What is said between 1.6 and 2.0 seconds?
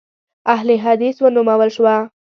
شوه.